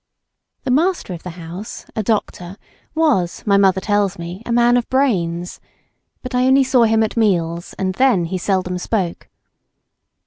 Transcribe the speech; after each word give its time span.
The 0.63 0.71
master 0.71 1.13
of 1.13 1.21
the 1.21 1.29
house, 1.37 1.85
a 1.95 2.01
doctor, 2.01 2.57
was, 2.95 3.43
my 3.45 3.55
mother 3.55 3.79
tells 3.79 4.17
me, 4.17 4.41
a 4.47 4.51
man 4.51 4.75
of 4.75 4.89
brains, 4.89 5.59
but 6.23 6.33
I 6.33 6.47
only 6.47 6.63
saw 6.63 6.85
him 6.85 7.03
at 7.03 7.15
meals 7.15 7.75
and 7.77 7.93
then 7.93 8.25
he 8.25 8.39
seldom 8.39 8.79
spoke. 8.79 9.29